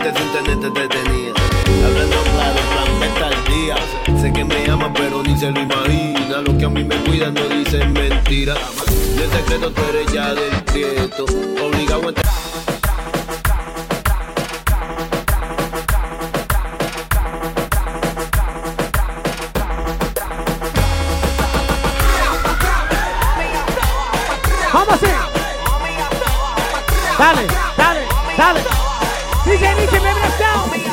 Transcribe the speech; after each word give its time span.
buscarte 0.00 0.18
sin 0.18 0.32
tenerte 0.32 0.70
te 0.70 0.88
tenía. 0.88 1.32
Hablando 1.84 2.16
claro, 2.32 2.60
plan 2.72 2.98
meta 3.00 3.30
día. 3.50 4.20
Sé 4.20 4.32
que 4.32 4.44
me 4.44 4.70
ama, 4.70 4.92
pero 4.92 5.22
ni 5.22 5.36
se 5.36 5.50
lo 5.50 5.60
imagina. 5.60 6.40
lo 6.42 6.56
que 6.56 6.64
a 6.64 6.68
mí 6.68 6.84
me 6.84 6.96
cuidan 6.96 7.34
no 7.34 7.48
dicen 7.48 7.92
mentira. 7.92 8.54
De 8.54 9.28
secreto 9.36 9.70
tú 9.70 9.82
eres 9.90 10.12
ya 10.12 10.34
del 10.34 10.62
prieto. 10.64 11.24
Obligado 11.24 12.06
a 12.06 12.08
entrar. 12.08 12.30
Dale, 27.18 27.46
dale, 27.76 28.00
dale. 28.38 28.79
DJ 29.50 29.74
Nick 29.74 29.90
Vibração. 29.90 30.89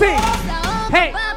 Hey. 0.00 1.27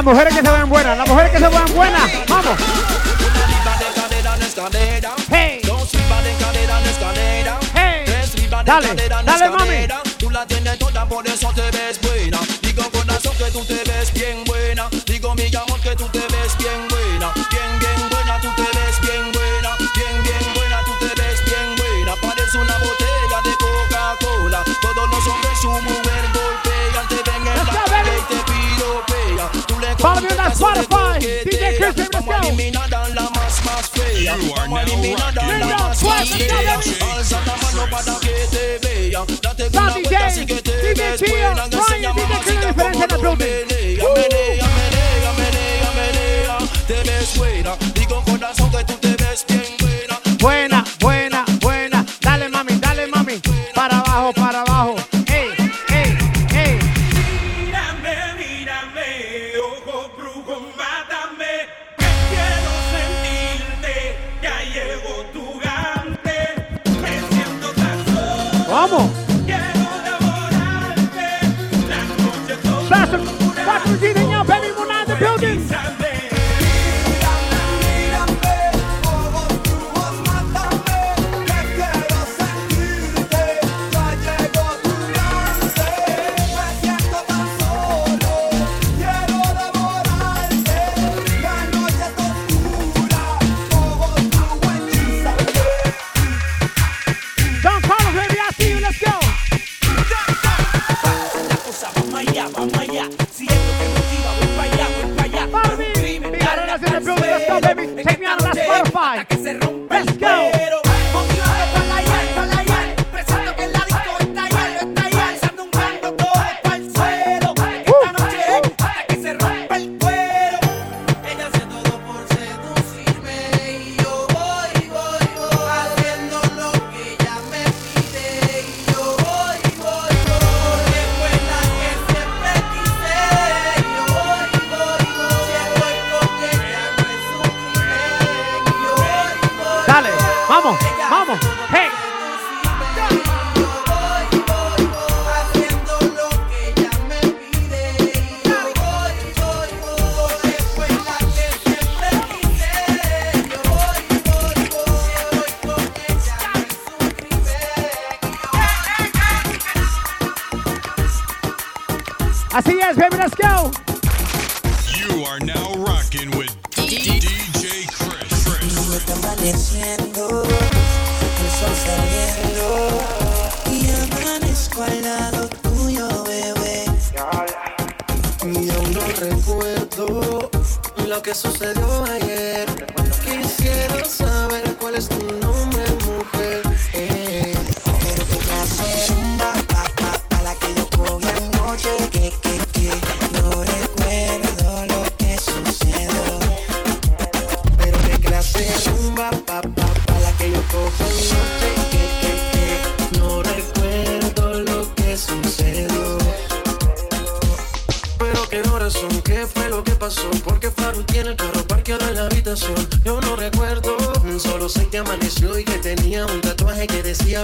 Las 0.00 0.06
mujeres 0.06 0.34
que 0.34 0.40
se 0.40 0.50
ven 0.50 0.66
buenas, 0.70 0.96
las 0.96 1.06
mujeres 1.06 1.30
que 1.30 1.38
se 1.38 1.46
ven 1.46 1.74
buenas. 1.74 2.10
Vamos. 2.26 2.56
Hey. 5.30 5.60
Dale, 8.64 8.94
dale, 9.26 9.50
mami. 9.50 9.88
Tú 10.16 10.30
la 10.30 10.46
tienes 10.46 10.78
toda, 10.78 11.04
por 11.04 11.28
eso 11.28 11.52
te 11.54 11.70
ves 11.70 12.00
buena. 12.00 12.40
Digo 12.62 12.82
con 12.90 13.06
razón 13.06 13.34
que 13.36 13.50
tú 13.50 13.62
te 13.66 13.74
ves 13.74 14.10
bien 14.14 14.42
buena. 14.46 14.79
Daddy 39.72 40.44
Day. 40.44 40.59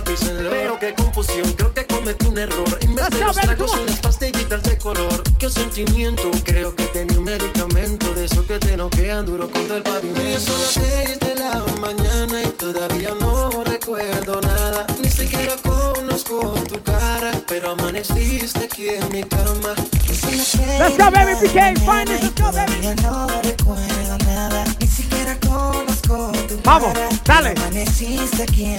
Pero 0.04 0.78
qué 0.78 0.94
confusión, 0.94 1.50
creo 1.54 1.72
que 1.72 1.86
cometí 1.86 2.26
un 2.26 2.38
error. 2.38 2.78
Inventé 2.82 3.18
los 3.24 3.36
tragos 3.36 3.72
y 3.82 3.90
las 3.90 4.00
pastillitas 4.00 4.62
de 4.62 4.76
color. 4.76 5.22
Qué 5.38 5.48
sentimiento, 5.48 6.30
creo 6.44 6.74
que 6.74 6.84
tenía 6.86 7.18
un 7.18 7.24
medicamento 7.24 8.12
de 8.14 8.26
esos 8.26 8.44
que 8.44 8.58
te 8.58 8.76
noquean 8.76 9.24
duro 9.24 9.50
contra 9.50 9.76
el 9.76 9.82
pavimento. 9.82 10.40
Son 10.40 10.60
las 10.60 10.70
seis 10.72 11.18
de 11.18 11.34
la 11.36 11.64
mañana 11.80 12.42
y 12.42 12.48
todavía 12.48 13.14
no 13.18 13.64
recuerdo 13.64 14.40
nada. 14.42 14.86
Ni 15.02 15.08
siquiera 15.08 15.54
conozco 15.62 16.54
tu 16.68 16.82
cara, 16.82 17.32
pero 17.46 17.70
amaneciste 17.70 18.64
aquí 18.64 18.90
en 18.90 19.10
mi 19.10 19.22
cama. 19.24 19.74
Let's 20.08 20.98
go, 20.98 21.10
baby, 21.10 21.34
PK, 21.40 21.76
find 21.80 22.10
it, 22.10 22.22
let's 22.22 22.40
go, 22.40 22.52
baby. 22.52 22.94
No 23.02 23.26
recuerdo 23.42 24.18
nada, 24.26 24.64
ni 24.78 24.86
siquiera 24.86 25.38
conozco 25.40 26.32
tu 26.48 26.60
cara. 26.60 26.78
Vamos, 26.78 26.94
dale. 27.24 27.54
Amaneciste 27.56 28.42
aquí 28.42 28.75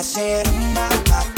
hacer 0.00 0.48
un 0.48 0.74
backup. 0.74 1.29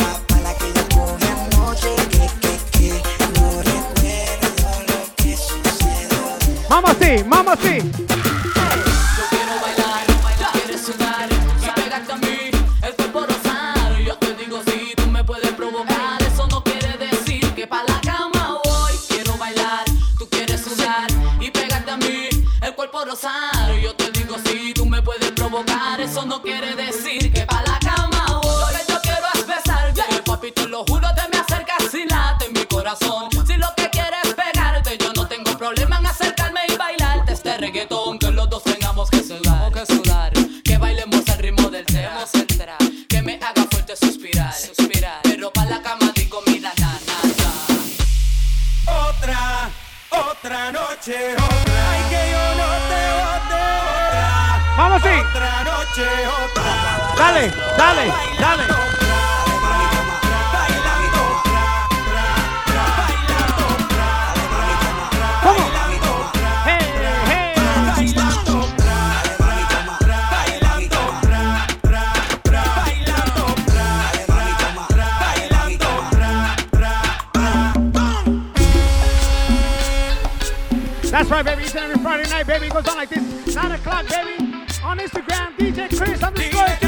Dale, 55.94 56.32
dale, 57.16 57.50
dale. 58.38 58.66
Hey, 66.64 66.80
hey. 67.28 67.54
That's 81.10 81.28
right, 81.30 81.44
baby. 81.44 81.64
Each 81.64 81.74
and 81.76 81.84
every 81.84 82.02
Friday 82.02 82.30
night, 82.30 82.46
baby, 82.46 82.66
it 82.66 82.72
goes 82.72 82.88
on 82.88 82.96
like 82.96 83.10
this. 83.10 83.54
9 83.54 83.72
o'clock, 83.72 84.08
baby. 84.08 84.51
on 84.84 84.98
Instagram, 84.98 85.56
DJ 85.56 85.96
Chris 85.96 86.22
underscore 86.22 86.81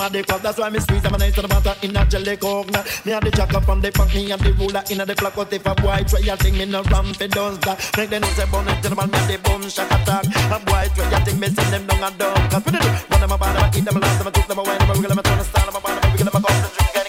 him 0.00 0.16
a 0.16 0.22
the. 0.22 0.38
That's 0.42 0.58
why 0.58 0.70
me 0.70 0.80
squeeze 0.80 1.02
him 1.02 1.14
and 1.14 1.22
I 1.22 1.30
stand 1.30 1.46
about 1.46 1.84
in 1.84 1.96
a 1.96 2.06
jelly 2.06 2.36
cock. 2.36 2.66
Me 3.04 3.12
and 3.12 3.22
the 3.22 3.30
jack 3.30 3.54
up 3.54 3.64
from 3.64 3.80
the 3.80 3.90
punk, 3.92 4.14
me 4.14 4.30
and 4.30 4.40
the 4.40 4.52
ruler 4.54 4.82
in 4.90 5.00
a 5.00 5.06
the 5.06 5.14
flock. 5.14 5.36
What 5.36 5.52
if 5.52 5.66
a 5.66 5.74
boy 5.74 6.04
try 6.08 6.20
a 6.32 6.36
thing, 6.36 6.56
me 6.56 6.64
no 6.64 6.82
ram 6.84 7.12
for 7.12 7.28
does 7.28 7.58
that. 7.60 7.78
Make 7.96 8.10
them 8.10 8.22
say 8.24 8.46
bun 8.50 8.64
them 8.64 8.82
gentleman, 8.82 9.10
me 9.10 9.18
the 9.28 9.38
bum 9.42 9.62
shock 9.68 9.90
attack. 9.90 10.24
A 10.26 10.58
boy 10.64 10.86
try 10.94 11.18
a 11.18 11.24
thing, 11.24 11.38
me 11.40 11.48
send 11.48 11.72
them 11.72 11.86
down 11.86 12.04
and 12.04 12.18
dog. 12.18 12.50
Cause 12.50 12.64
we 12.64 12.72
do, 12.72 12.78
run 12.78 13.20
them 13.20 13.32
about 13.32 13.52
them, 13.54 13.70
eat 13.76 13.84
them, 13.84 14.00
last 14.00 14.24
them, 14.24 14.32
took 14.32 14.46
them 14.46 14.58
away, 14.58 14.78
them, 14.78 14.88
we 14.88 15.00
get 15.00 15.08
them, 15.08 15.22
turn 15.22 15.38
the 15.38 15.44
style, 15.44 15.66
them 15.66 15.76
about 15.76 16.02
them, 16.02 16.12
we 16.12 16.18
get 16.18 16.32
them, 16.32 16.42
go 16.42 16.48
to 16.48 16.94
the 16.94 16.99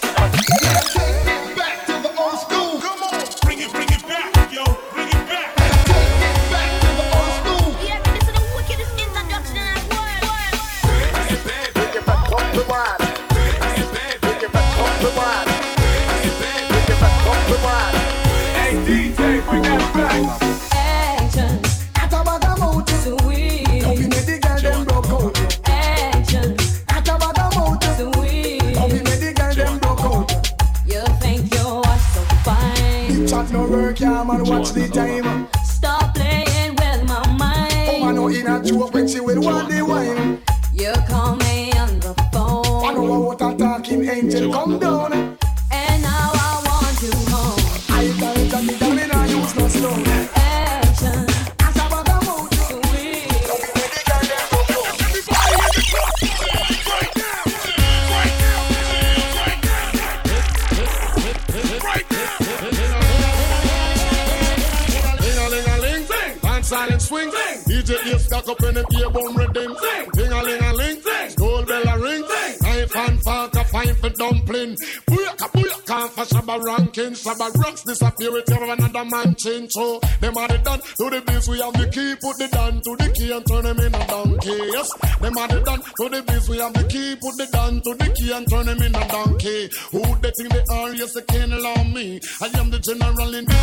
change. 79.42 79.72
So, 79.72 80.00
them 80.20 80.36
are 80.36 80.48
the 80.48 80.58
done 80.58 80.80
to 80.80 81.10
the 81.10 81.20
biz. 81.26 81.48
We 81.48 81.58
have 81.60 81.74
the 81.74 81.86
key, 81.90 82.14
put 82.22 82.38
the 82.38 82.48
down 82.48 82.80
to 82.80 82.92
the 82.96 83.08
key 83.12 83.32
and 83.32 83.44
turn 83.46 83.64
them 83.64 83.78
in 83.80 83.94
a 83.94 84.06
donkey. 84.06 84.58
Yes, 84.70 84.88
them 85.20 85.38
are 85.38 85.48
the 85.48 85.60
done 85.60 85.82
to 85.82 86.04
the 86.08 86.22
biz. 86.22 86.48
We 86.48 86.58
have 86.58 86.72
the 86.74 86.84
key, 86.84 87.16
put 87.18 87.34
the 87.36 87.46
down 87.50 87.80
to 87.82 87.90
the 87.94 88.08
key 88.14 88.32
and 88.32 88.46
turn 88.48 88.66
them 88.66 88.80
in 88.82 88.94
a 88.94 89.04
donkey. 89.08 89.68
Who 89.90 90.02
they 90.22 90.30
think 90.30 90.50
they 90.54 90.64
are? 90.70 90.94
Yes, 90.94 91.12
they 91.14 91.22
can't 91.22 91.52
allow 91.52 91.82
me. 91.84 92.20
I 92.40 92.46
am 92.58 92.70
the 92.70 92.78
general 92.78 93.34
in 93.34 93.44
the 93.44 93.58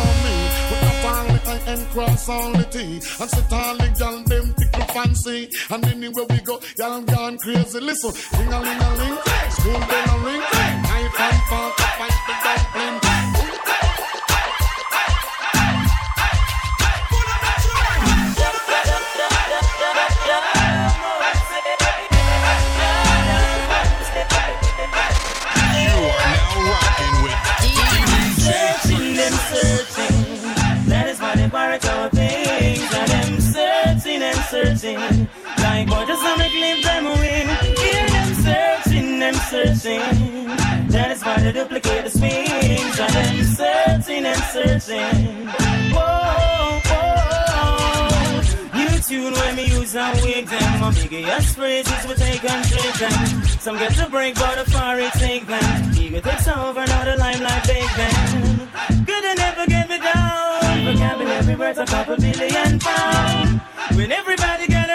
army. 0.00 0.38
With 0.70 0.80
the 0.80 0.92
family, 1.04 1.40
I 1.46 1.56
and 1.72 1.84
cross 1.92 2.28
all 2.28 2.52
the 2.52 2.64
T. 2.64 2.78
And 2.80 3.30
sit 3.30 3.52
all 3.52 3.76
the 3.76 3.88
gal, 3.98 4.16
them 4.24 4.54
tickle 4.56 4.88
fancy. 4.94 5.50
And 5.70 5.84
anywhere 5.86 6.26
we 6.30 6.40
go, 6.40 6.60
y'all 6.78 7.02
gone 7.02 7.36
crazy. 7.38 7.80
Listen, 7.80 8.12
ring 8.38 8.52
a 8.52 8.58
ling 8.60 8.80
a 8.80 8.90
ling, 8.96 9.18
school 9.52 9.80
bell 9.84 10.10
a 10.10 10.16
ring. 10.24 10.40
Knife 10.40 11.20
and 11.20 11.40
fork, 11.48 11.76
fight 11.76 12.18
the 12.26 12.34
dumpling. 12.44 13.09
Just 36.30 36.38
wanna 36.38 36.82
them 36.82 37.04
win. 37.04 37.48
Hear 37.76 38.06
them 38.08 38.34
searching, 38.46 39.18
them 39.18 39.34
searching. 39.50 40.46
That 40.88 41.10
is 41.10 41.24
why 41.24 41.40
they 41.40 41.52
duplicate 41.52 42.04
the 42.04 42.10
swings. 42.10 43.00
And 43.00 43.14
them 43.18 43.44
searching 43.58 44.24
and 44.26 44.42
searching. 44.54 45.48
Whoa, 45.90 46.80
whoa. 46.86 48.40
New 48.78 48.98
tune 49.00 49.32
when 49.32 49.56
me 49.56 49.64
use 49.66 49.96
and 49.96 50.20
wig 50.20 50.46
them. 50.46 50.80
My 50.80 50.92
biggest 50.92 51.56
phrases 51.56 52.06
we 52.06 52.14
take 52.14 52.44
and 52.44 52.64
trick 52.64 52.94
them. 52.94 53.42
Some 53.58 53.78
get 53.78 53.92
to 53.94 54.08
break, 54.08 54.36
but 54.36 54.64
the 54.64 54.70
far 54.70 55.00
it 55.00 55.12
take 55.14 55.46
them. 55.48 55.92
Ego 55.98 56.20
takes 56.20 56.46
over, 56.46 56.86
now 56.86 57.04
the 57.04 57.16
limelight 57.16 57.64
take 57.64 57.92
them. 57.96 58.70
Good 59.04 59.24
and 59.24 59.38
never 59.38 59.66
get 59.66 59.88
me 59.88 59.98
down. 59.98 60.94
Vocabulary 60.94 61.56
worth 61.56 61.78
a 61.78 61.86
couple 61.86 62.16
billion 62.16 62.78
pound. 62.78 63.60
When 63.96 64.12
everybody 64.12 64.68
get 64.68 64.89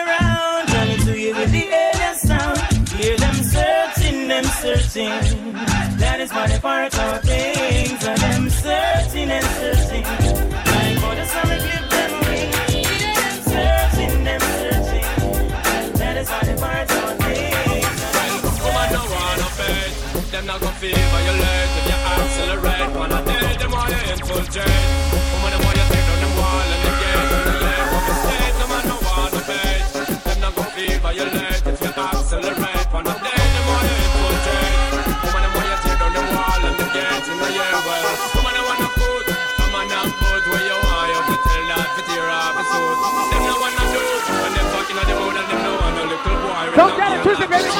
them 4.36 4.52
searching. 4.62 5.54
That 5.98 6.20
is 6.20 6.32
why 6.32 6.48
they 6.48 6.60
part 6.60 6.98
our 7.00 7.20
things. 7.20 8.04
And 8.04 8.20
them 8.20 8.50
searching 8.50 9.30
and 9.32 9.46
searching. 9.58 10.04
For 11.02 11.14
the 11.20 11.26
them. 11.94 12.12
Them 13.04 13.38
searching, 13.54 14.24
them 14.28 14.42
searching. 14.60 15.08
That 16.02 16.16
is 16.22 16.30
our 17.00 17.16
things. 17.24 17.96
Woman 18.64 18.88
don't 18.96 19.12
wanna 19.16 19.50
bed. 19.58 19.90
Them 20.32 20.46
not 20.48 20.60
gonna 20.60 20.82
feel 20.82 20.92
if 20.92 21.24
you 21.26 21.96
accelerate. 22.20 22.82
I 23.12 23.22
did 23.24 23.60
them 23.60 23.72
want 23.72 23.90
to 23.94 24.00
infiltrate. 24.12 25.15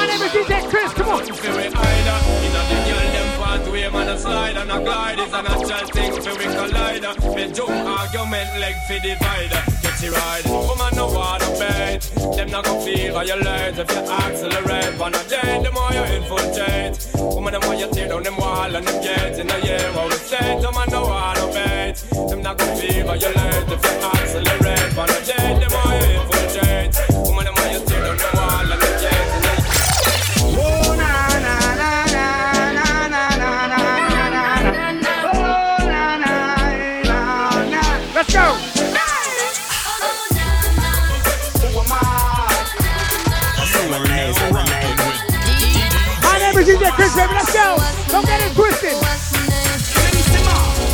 Name 0.06 0.22
is 0.22 0.32
DJ 0.32 0.68
Chris. 0.70 0.92
Come 0.94 1.08
on. 1.08 1.24
The 3.66 3.90
Man 3.90 4.08
a 4.08 4.18
slide 4.18 4.56
and 4.56 4.70
a 4.70 4.78
glide 4.80 5.18
It's 5.18 5.32
a 5.32 5.42
natural 5.42 5.86
thing 5.88 6.12
we 6.36 6.46
Me 7.34 7.52
jump 7.52 7.70
argument 7.70 8.50
leg 8.60 8.74
Get 9.80 10.02
it 10.02 10.10
Woman 10.46 10.92
no 10.94 11.08
bait 11.58 12.00
Them 12.36 12.50
not 12.50 12.66
feel 12.84 13.12
violate 13.14 13.78
If 13.78 13.90
you 13.90 14.02
accelerate 14.10 14.98
The 15.64 15.72
more 15.72 15.92
you 15.92 16.04
infiltrate. 16.16 16.98
Woman 17.34 17.52
them 17.52 17.62
want 17.62 17.78
you 17.80 17.90
tear 17.92 18.08
down 18.08 18.22
them 18.24 18.36
wall 18.36 18.74
And 18.74 18.86
them 18.86 19.02
gates 19.02 19.38
In 19.38 19.46
year 19.64 19.92
How 19.92 20.08
no 20.92 21.02
bait 21.52 21.96
Them 22.28 22.42
not 22.42 22.60
feel 22.60 23.06
violate 23.06 23.68
If 23.72 23.82
you 23.84 23.96
accelerate 24.14 24.92
The 25.60 25.68
more 25.72 25.94
you 25.96 26.20
infiltrate 26.20 27.15
baby. 47.26 47.34
Let's 47.34 47.52
go. 47.52 47.76
Don't 48.12 48.26
get 48.26 48.40
it 48.40 48.54
twisted. 48.54 48.96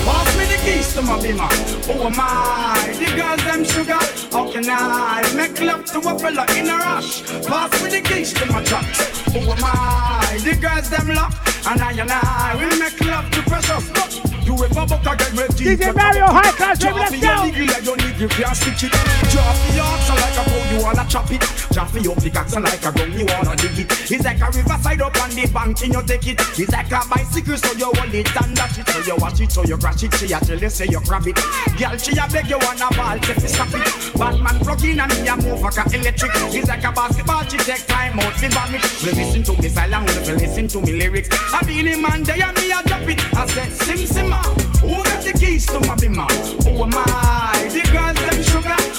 Pass 0.04 0.36
me 0.36 0.44
the 0.46 0.58
keys 0.64 0.92
to 0.94 1.02
my 1.02 1.18
bimmer. 1.18 1.48
Oh, 1.88 1.92
Who 1.92 2.02
am 2.06 2.14
I? 2.18 2.94
The 2.98 3.06
girls 3.16 3.44
them 3.44 3.64
sugar. 3.64 3.98
How 4.32 4.50
can 4.50 4.64
I 4.68 5.22
make 5.36 5.60
love 5.60 5.84
to 5.86 5.98
a 5.98 6.18
fella 6.18 6.46
in 6.56 6.68
a 6.68 6.76
rush? 6.76 7.22
Pass 7.46 7.82
me 7.82 7.90
the 7.90 8.00
keys 8.00 8.32
to 8.34 8.46
my 8.46 8.62
truck. 8.64 8.84
Oh, 9.28 9.40
Who 9.40 9.50
am 9.50 9.64
I? 9.64 10.38
The 10.42 10.56
girls 10.56 10.90
them 10.90 11.08
lock. 11.14 11.32
And 11.64 11.80
I 11.80 11.92
and 11.92 12.10
I 12.10 12.56
will 12.56 12.78
make 12.78 13.00
love 13.04 13.30
to 13.30 13.42
precious. 13.42 14.31
You 14.46 14.54
ever 14.54 14.86
buck 14.86 15.06
again 15.06 15.36
with 15.36 15.56
DJ 15.56 15.94
Mario 15.94 16.26
High 16.26 16.52
Class, 16.52 16.78
baby. 16.78 16.98
Let's 16.98 17.10
go. 17.10 17.16
me 17.16 17.22
your 17.22 17.36
nigga, 17.42 17.64
like 17.68 17.84
your 17.84 17.96
nigga 17.96 18.26
can't 18.30 18.56
stitch 18.56 18.84
it. 18.84 18.92
Drop 19.32 19.56
me 19.64 19.76
your 19.76 19.84
oxen 19.84 20.16
like 20.16 20.38
a 20.38 20.42
bow, 20.48 20.62
you 20.72 20.78
wanna 20.82 21.04
chop 21.08 21.30
it. 21.30 21.42
Drop 21.72 21.92
me 21.94 22.00
up 22.08 22.18
the 22.20 22.30
oxen 22.38 22.62
like 22.62 22.84
a 22.84 22.92
gun, 22.92 23.12
you 23.12 23.26
wanna 23.26 23.56
dig 23.56 23.78
it. 23.78 23.88
It's 24.10 24.24
like 24.24 24.40
a 24.40 24.48
riverside 24.52 25.02
up 25.02 25.16
on 25.22 25.30
the 25.30 25.44
bank, 25.52 25.82
and 25.82 25.92
you 25.94 26.02
take 26.02 26.26
it. 26.26 26.40
It's 26.58 26.72
like 26.72 26.92
a 26.92 27.00
bicycle, 27.08 27.56
so 27.56 27.72
you 27.76 27.90
hold 27.92 28.14
it 28.14 28.28
and 28.42 28.56
dash 28.56 28.78
it. 28.78 28.88
So 28.88 28.98
you 29.02 29.16
watch 29.20 29.40
it, 29.40 29.52
so 29.52 29.62
you 29.64 29.76
crash 29.76 30.02
it. 30.02 30.14
She 30.14 30.32
a 30.32 30.38
tell 30.40 30.58
you 30.58 30.70
say 30.70 30.86
you 30.86 31.00
grab 31.04 31.26
it. 31.26 31.38
Girl, 31.78 31.96
she 31.98 32.12
a 32.16 32.24
beg 32.28 32.48
you 32.48 32.58
wanna 32.62 32.88
ball, 32.96 33.18
say 33.22 33.34
fi 33.34 33.48
stop 33.48 33.72
it. 33.74 33.88
Batman 34.18 34.58
plug 34.60 34.84
in 34.84 35.00
and 35.00 35.12
me 35.12 35.28
a 35.28 35.36
move 35.36 35.62
like 35.62 35.78
a 35.78 35.84
electric. 35.92 36.32
It's 36.54 36.68
like 36.68 36.84
a 36.84 36.92
basketball, 36.92 37.44
she 37.48 37.58
take 37.58 37.86
time 37.86 38.18
out, 38.20 38.34
fi 38.36 38.48
bomb 38.48 38.74
it. 38.74 38.82
We 39.02 39.10
listen 39.12 39.42
to 39.44 39.52
me 39.60 39.68
silent, 39.68 40.08
we 40.08 40.32
listen 40.40 40.68
to 40.68 40.78
me 40.80 40.92
lyrics. 40.92 41.28
I 41.52 41.60
be 41.66 41.82
the 41.82 41.96
man, 42.00 42.22
there 42.22 42.40
and 42.42 42.56
me 42.56 42.70
a 42.72 42.80
drop 42.84 43.08
it. 43.08 43.20
I 43.34 43.46
said, 43.46 43.72
sim 43.72 44.00
simma, 44.06 44.31
who 44.80 45.02
got 45.04 45.22
the 45.24 45.32
keys 45.38 45.66
to 45.66 45.78
my? 46.08 46.26
Who 46.64 46.82
am 46.82 46.92
I? 46.94 47.68
The 47.72 47.82
girls 47.92 48.18
them 48.30 48.42
sugar. 48.42 48.91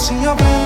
see 0.00 0.22
your 0.22 0.34
blue 0.34 0.59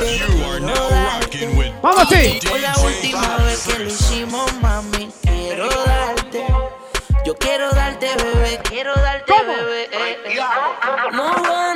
You 0.00 0.44
are 0.44 0.60
now 0.60 0.90
rocking 0.90 1.56
with 1.56 1.72
Vamos, 1.82 2.08
sí. 2.08 2.38
La 2.60 2.72
última 2.78 3.36
vez 3.38 3.66
que 3.66 3.78
lo 3.80 3.84
hicimos, 3.86 4.52
mami. 4.60 5.10
Quiero 5.22 5.68
darte. 5.68 6.46
Yo 7.24 7.34
quiero 7.34 7.70
darte, 7.72 8.14
bebé. 8.16 8.60
Quiero 8.68 8.94
darte, 8.94 9.32
¿Cómo? 9.32 9.52
bebé. 9.52 9.88
Eh, 9.90 10.18
eh. 10.26 10.38
No 11.12 11.67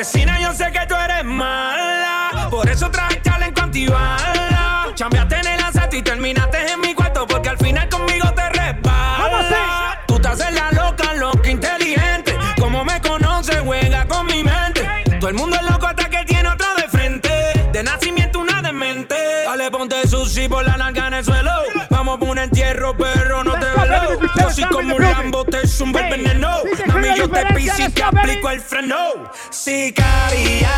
asesina, 0.00 0.38
yo 0.40 0.52
sé 0.52 0.70
que 0.70 0.86
tú 0.86 0.94
eres 0.94 1.24
mala. 1.24 2.48
Por 2.50 2.68
eso 2.68 2.88
traje 2.90 3.20
en 3.44 3.52
cuantibala. 3.52 4.92
Chambiaste 4.94 5.36
en 5.36 5.46
el 5.46 5.60
asalto 5.60 5.96
y 5.96 6.02
terminaste 6.02 6.72
en 6.72 6.80
mi 6.80 6.94
cuarto 6.94 7.26
porque 7.26 7.48
al 7.48 7.58
final 7.58 7.88
conmigo 7.88 8.32
te 8.32 8.48
resbala. 8.48 10.00
Tú 10.06 10.20
te 10.20 10.28
haces 10.28 10.52
la 10.52 10.70
loca, 10.70 11.14
loca, 11.14 11.50
inteligente. 11.50 12.36
Como 12.60 12.84
me 12.84 13.00
conoces, 13.00 13.58
juega 13.64 14.06
con 14.06 14.26
mi 14.26 14.44
mente. 14.44 14.88
Todo 15.18 15.30
el 15.30 15.36
mundo 15.36 15.56
es 15.56 15.62
loco 15.62 15.86
hasta 15.88 16.08
que 16.08 16.24
tiene 16.24 16.48
otro 16.48 16.66
de 16.76 16.88
frente. 16.88 17.30
De 17.72 17.82
nacimiento 17.82 18.38
una 18.38 18.62
demente. 18.62 19.16
Dale, 19.46 19.70
ponte 19.70 20.06
sushi 20.06 20.48
por 20.48 20.64
la 20.64 20.76
narga 20.76 21.08
en 21.08 21.14
el 21.14 21.24
suelo. 21.24 21.50
Vamos 21.90 22.18
por 22.18 22.28
un 22.28 22.38
entierro, 22.38 22.96
perro, 22.96 23.42
no 23.42 23.58
te 23.58 23.67
soy 24.58 24.68
como 24.70 24.96
un 24.96 25.02
Lambo, 25.02 25.44
te 25.44 25.66
zumbo 25.68 26.00
el 26.00 26.10
veneno. 26.10 26.62
Mami, 26.86 27.08
yo 27.16 27.30
te 27.30 27.46
piso 27.54 27.80
y 27.80 27.90
te 27.90 28.02
aplico 28.02 28.50
el 28.50 28.60
freno. 28.60 28.96
Sicaria, 29.50 30.70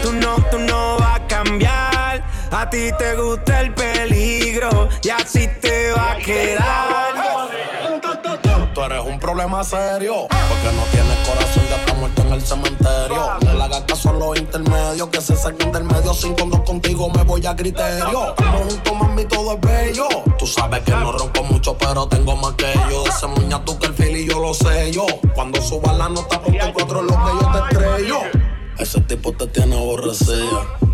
tú 0.00 0.12
no, 0.12 0.36
tú 0.48 0.60
no 0.60 0.96
vas 0.98 1.20
a 1.20 1.26
cambiar. 1.26 2.22
A 2.52 2.70
ti 2.70 2.90
te 2.98 3.16
gusta 3.16 3.62
el 3.62 3.74
peligro 3.74 4.88
y 5.02 5.08
así 5.08 5.48
te 5.60 5.90
va 5.90 6.12
a 6.12 6.16
quedar 6.18 7.79
tú 8.80 8.86
eres 8.86 9.04
un 9.04 9.18
problema 9.18 9.62
serio. 9.64 10.26
Porque 10.28 10.76
no 10.76 10.82
tienes 10.90 11.28
corazón, 11.28 11.62
ya 11.68 11.76
está 11.76 11.94
muerto 11.94 12.22
en 12.22 12.32
el 12.32 12.42
cementerio. 12.42 13.30
No 13.44 13.54
le 13.54 13.62
hagas 13.62 13.80
caso 13.82 14.10
a 14.10 14.12
los 14.12 14.38
intermedios, 14.38 15.08
que 15.08 15.20
se 15.20 15.36
saquen 15.36 15.72
del 15.72 15.84
medio. 15.84 16.14
Sin 16.14 16.34
condón 16.34 16.62
contigo 16.62 17.10
me 17.10 17.22
voy 17.24 17.44
a 17.46 17.54
criterio. 17.54 18.34
Como 18.36 18.58
juntos, 18.58 18.94
mami, 18.98 19.24
todo 19.24 19.54
es 19.54 19.60
bello. 19.60 20.08
Tú 20.38 20.46
sabes 20.46 20.80
que 20.80 20.92
no 20.92 21.12
rompo 21.12 21.42
mucho, 21.44 21.76
pero 21.76 22.06
tengo 22.06 22.36
más 22.36 22.54
que 22.54 22.72
yo. 22.90 23.04
De 23.04 23.10
ese 23.10 23.26
muña 23.26 23.62
tú 23.64 23.78
que 23.78 23.86
el 23.86 23.94
fili 23.94 24.26
yo 24.26 24.40
lo 24.40 24.54
sé 24.54 24.90
yo. 24.92 25.06
Cuando 25.34 25.60
suba 25.60 25.92
la 25.92 26.08
nota, 26.08 26.40
porque 26.40 26.58
encuentro 26.58 27.02
lo 27.02 27.14
que 27.14 27.32
yo 27.40 27.52
te 27.52 27.58
estrello. 27.76 28.18
Ese 28.78 29.00
tipo 29.02 29.32
te 29.32 29.46
tiene 29.48 29.76
aborrecida. 29.76 30.89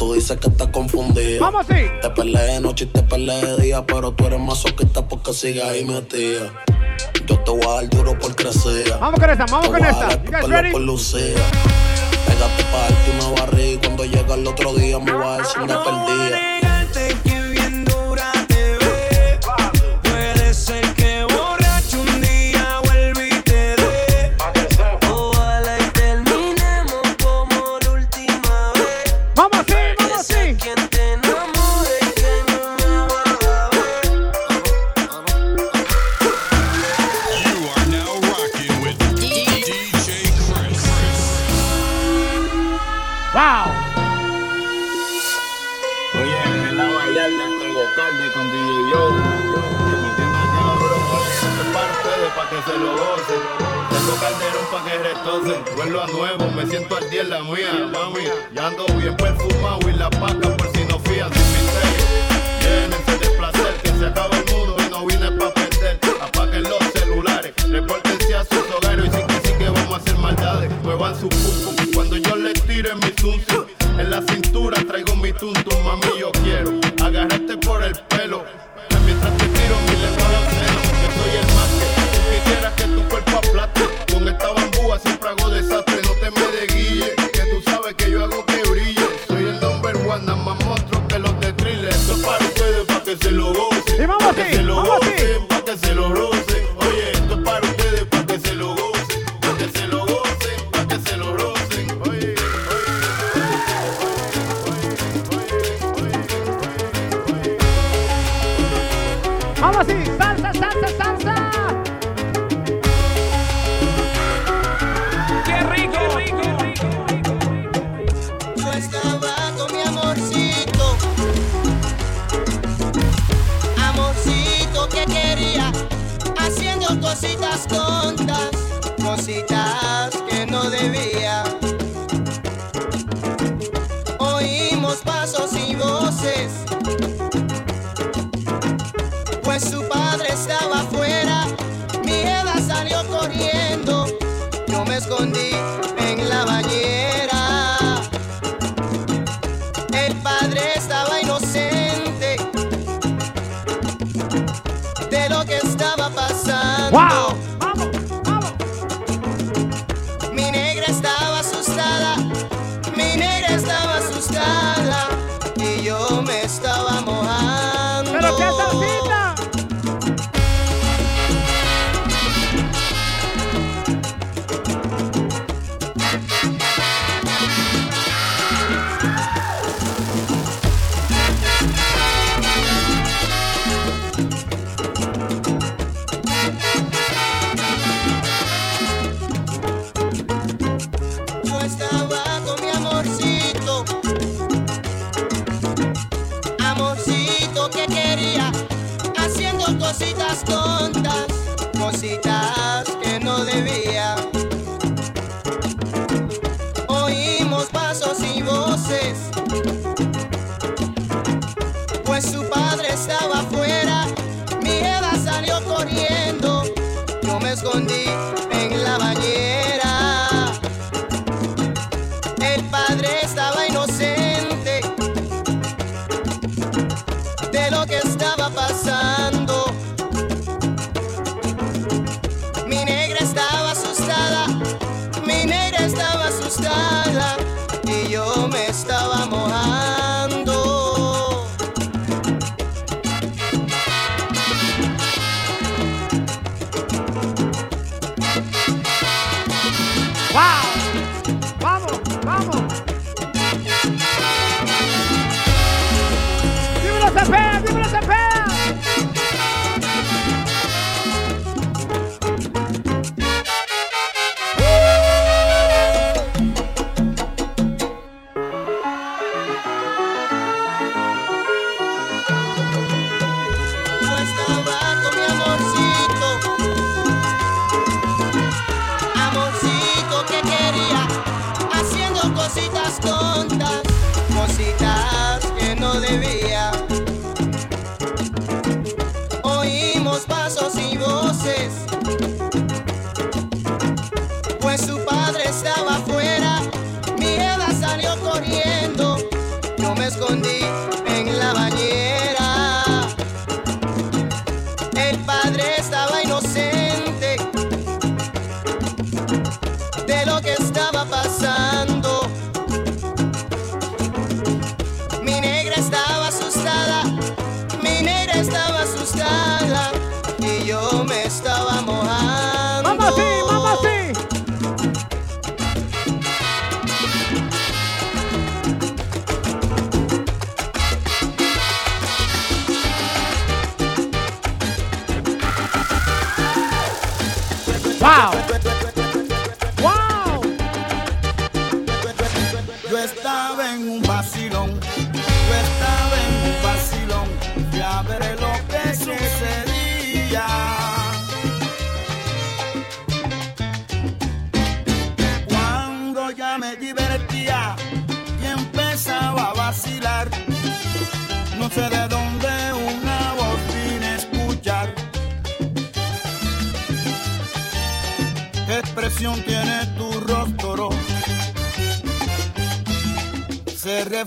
Tú 0.00 0.14
dices 0.14 0.38
que 0.38 0.48
estás 0.48 0.68
confundida. 0.68 1.38
Vamos, 1.40 1.66
sí. 1.66 1.74
Te 2.00 2.08
peleé 2.08 2.54
de 2.54 2.60
noche 2.60 2.86
y 2.86 2.88
te 2.88 3.02
peleé 3.02 3.44
de 3.44 3.62
día, 3.64 3.84
pero 3.84 4.10
tú 4.12 4.24
eres 4.24 4.38
más 4.38 4.64
masoquista 4.64 5.06
porque 5.06 5.34
sigues 5.34 5.62
ahí 5.62 5.84
metida. 5.84 6.54
Yo 7.26 7.38
te 7.40 7.50
voy 7.50 7.66
a 7.66 7.82
dar 7.82 7.90
duro 7.90 8.18
por 8.18 8.34
crecer. 8.34 8.96
Vamos 8.98 9.20
con 9.20 9.28
esta, 9.28 9.44
vamos 9.44 9.66
te 9.66 9.72
con 9.72 9.84
esta. 9.84 10.08
Pégate 12.26 12.64
para 12.72 12.88
darte 12.88 13.10
una 13.10 13.42
barriga. 13.42 13.80
Cuando 13.82 14.04
llega 14.06 14.34
el 14.36 14.46
otro 14.46 14.72
día 14.72 14.98
me 14.98 15.12
voy 15.12 15.22
a 15.22 15.36
decir 15.36 15.60
una 15.60 15.84
perdida. 15.84 16.59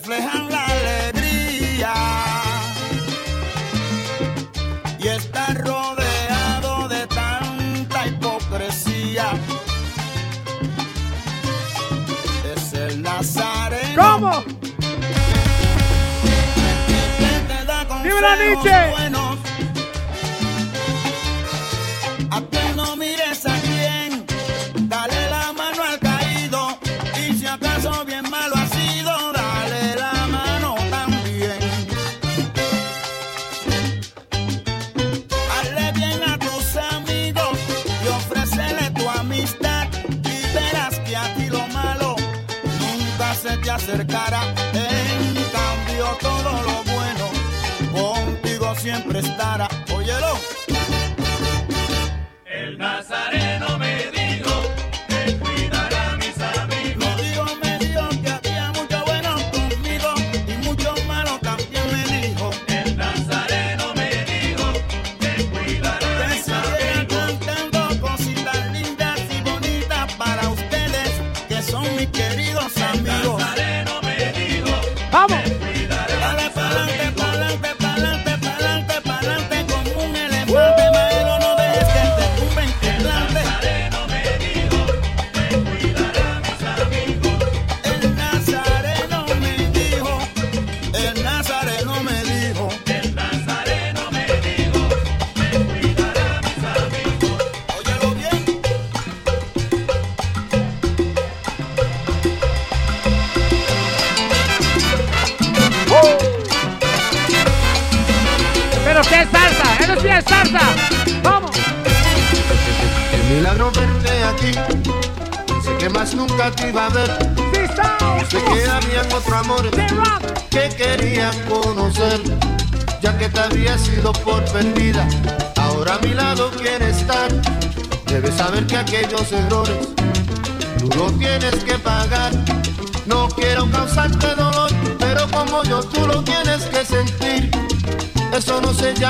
reflejamos. 0.03 0.42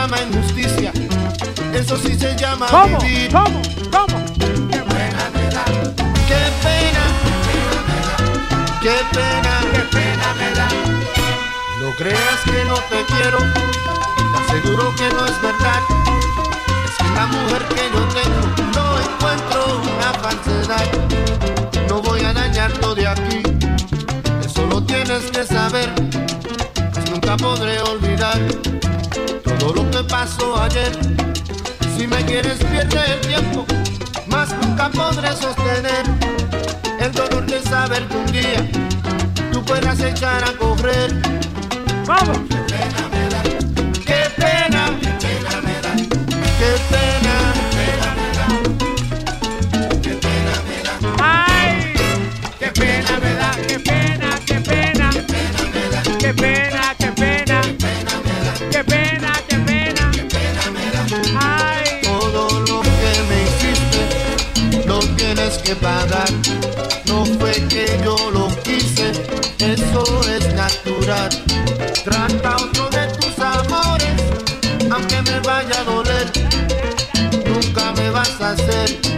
llama 0.03 0.21
injusticia. 0.21 0.91
Eso 1.73 1.95
sí 1.97 2.17
se 2.19 2.35
llama 2.35 2.67
¿Cómo? 2.67 2.97
vivir. 2.99 3.31
¿Cómo? 3.31 3.61
¿Cómo? 3.89 4.25
Qué 4.37 4.79
pena 4.91 5.23
me 5.33 5.45
da. 5.55 5.63
Qué 6.27 6.43
pena. 6.65 7.03
Qué 8.81 8.95
pena. 9.15 9.53
Qué 9.71 9.79
pena 9.95 10.27
me 10.39 10.49
da. 10.59 10.67
No 11.79 11.95
creas 11.95 12.39
que 12.43 12.65
no 12.65 12.75
te 12.91 12.99
quiero. 13.13 13.37
Te 13.37 14.37
aseguro 14.43 14.93
que 14.97 15.07
no 15.15 15.25
es 15.25 15.41
verdad. 15.41 15.81
Es 16.85 16.95
que 16.97 17.09
la 17.15 17.25
mujer 17.27 17.63
que 17.73 17.83
yo 17.93 18.01
tengo 18.19 18.41
no 18.75 18.85
encuentro 19.07 19.81
una 19.83 20.13
falsedad. 20.21 20.87
No 21.87 22.01
voy 22.01 22.25
a 22.25 22.33
dañarte 22.33 22.95
de 22.95 23.07
aquí. 23.07 23.43
Eso 24.45 24.67
lo 24.67 24.83
tienes 24.83 25.31
que 25.31 25.45
saber. 25.45 25.89
Pues 26.93 27.09
nunca 27.09 27.37
podré 27.37 27.79
olvidar 27.83 28.41
lo 29.75 29.89
que 29.91 30.03
pasó 30.03 30.61
ayer. 30.61 30.91
Si 31.95 32.07
me 32.07 32.23
quieres 32.25 32.57
pierde 32.57 33.13
el 33.13 33.21
tiempo, 33.21 33.65
más 34.27 34.53
nunca 34.61 34.89
podré 34.89 35.29
sostener 35.35 36.05
el 36.99 37.11
dolor 37.11 37.45
de 37.45 37.61
saber 37.61 38.07
que 38.07 38.17
un 38.17 38.25
día 38.31 38.71
tú 39.51 39.63
puedas 39.63 39.99
echar 39.99 40.43
a 40.43 40.53
correr. 40.57 41.11
¡Vamos! 42.05 42.37
¡Qué 42.49 42.57
pena 42.73 43.09
me 43.11 43.29
da! 43.29 43.43
¡Qué 44.05 44.41
pena! 44.41 45.12
que 65.63 65.75
pagar. 65.75 66.29
No 67.05 67.25
fue 67.25 67.53
que 67.67 67.99
yo 68.03 68.15
lo 68.31 68.47
quise, 68.63 69.11
eso 69.59 70.03
es 70.29 70.53
natural. 70.53 71.29
Trata 72.03 72.55
otro 72.57 72.89
de 72.89 73.07
tus 73.17 73.39
amores, 73.39 74.21
aunque 74.91 75.21
me 75.21 75.39
vaya 75.39 75.79
a 75.79 75.83
doler, 75.83 76.31
nunca 77.45 77.91
me 77.93 78.09
vas 78.09 78.41
a 78.41 78.51
hacer. 78.51 79.12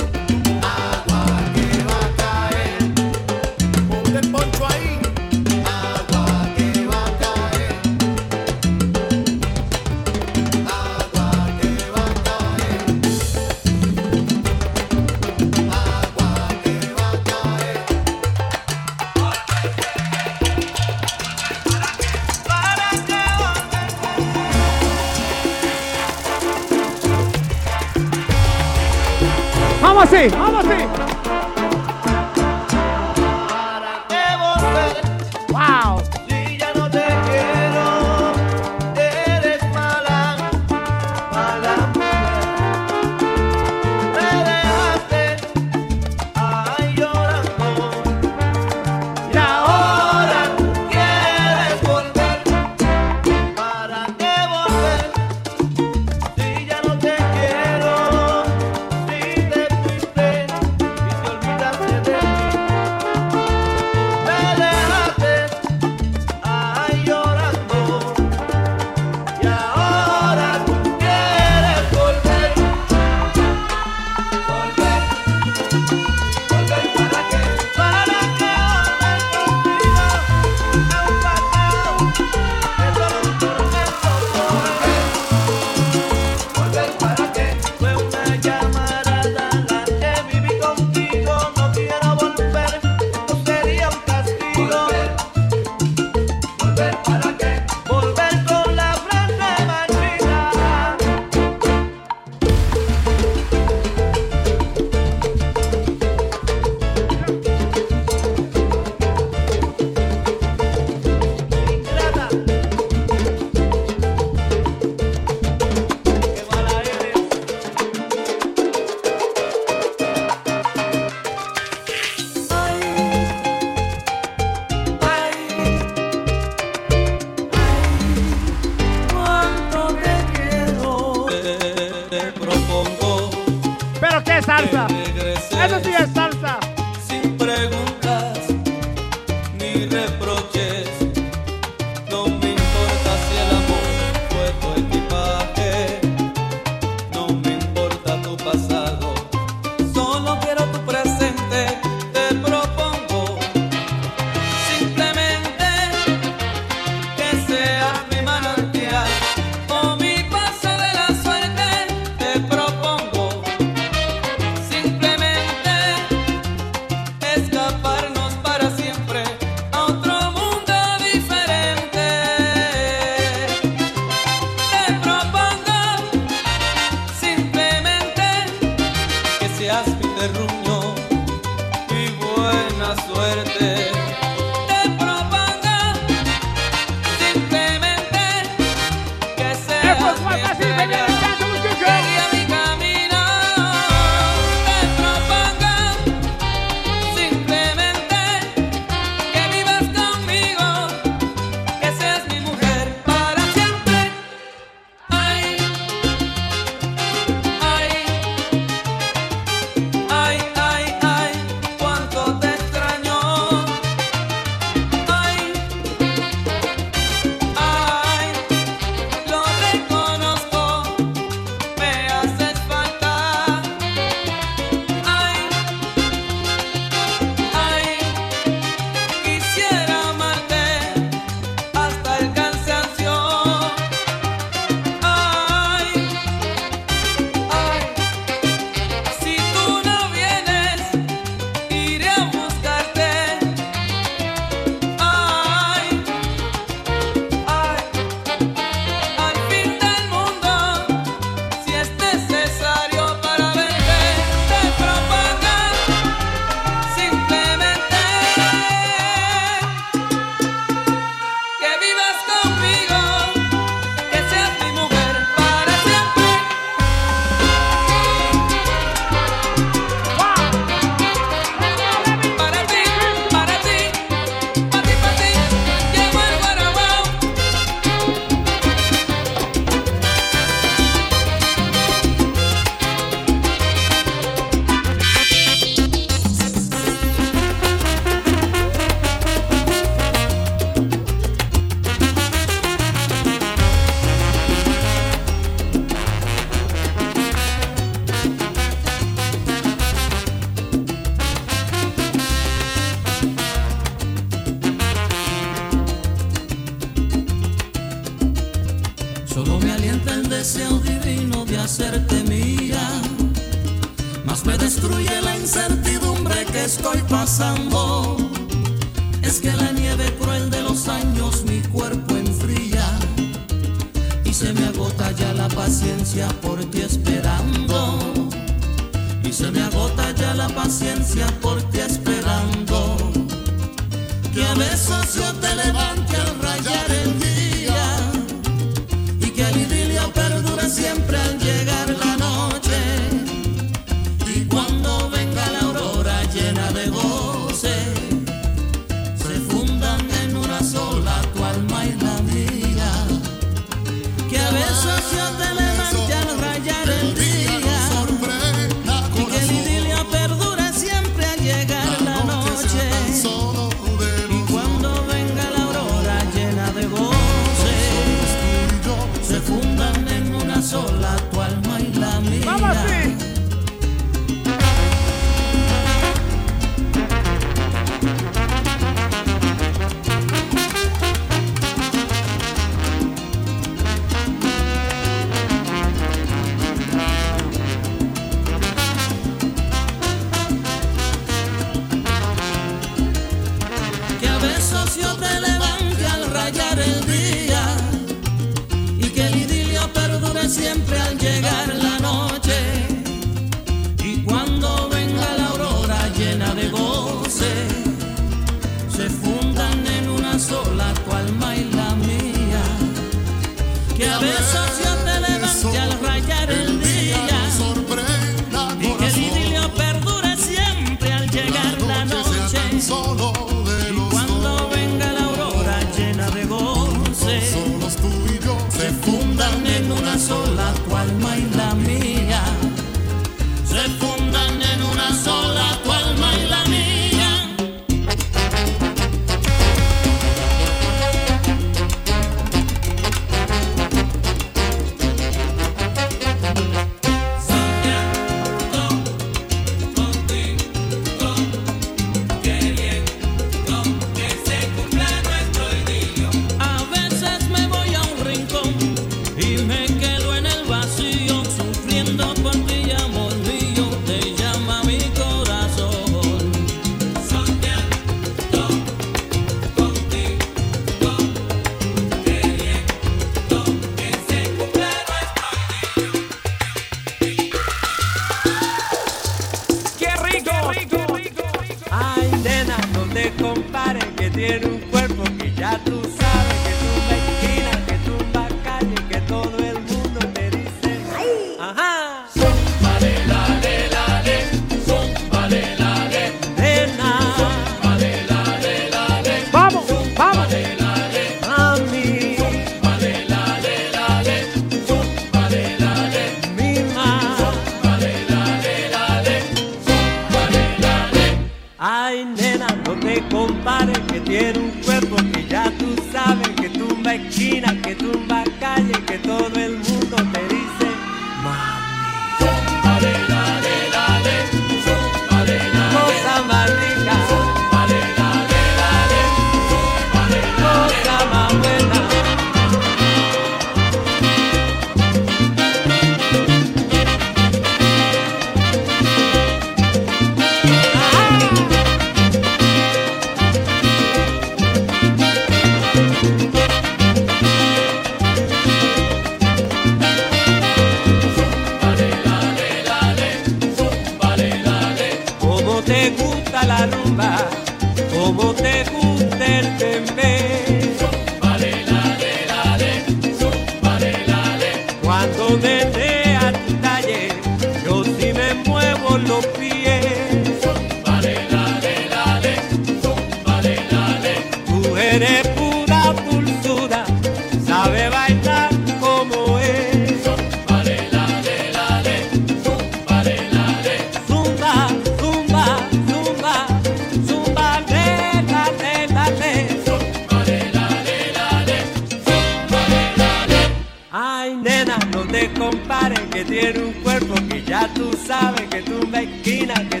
tiene 596.46 596.78
un 596.78 596.92
cuerpo 597.02 597.34
que 597.48 597.62
ya 597.64 597.88
tú 597.94 598.10
sabes 598.26 598.62
que 598.70 598.82
tumba 598.82 599.20
esquina, 599.22 599.74
que 599.90 600.00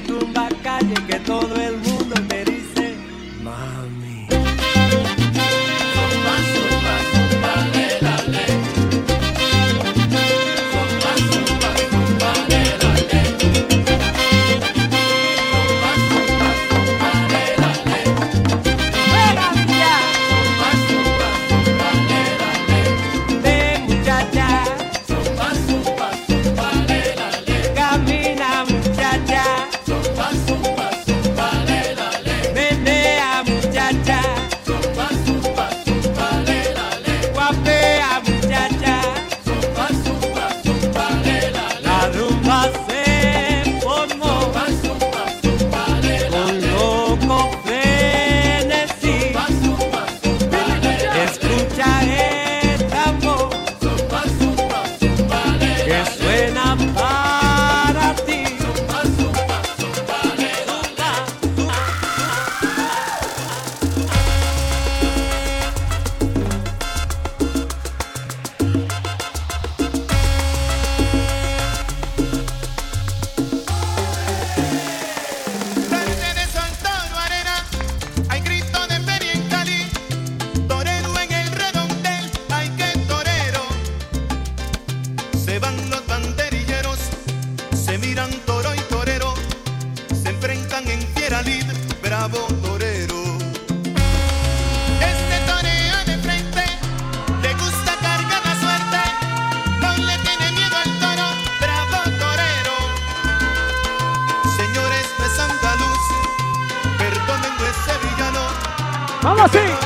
啊！ 109.54 109.85